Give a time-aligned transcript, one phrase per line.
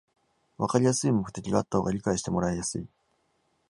[0.57, 2.87] わかりやすい目的があった方が理解してもらいやすい